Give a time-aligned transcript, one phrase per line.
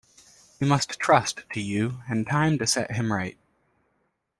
[0.59, 3.37] We must trust to you and time to set him right.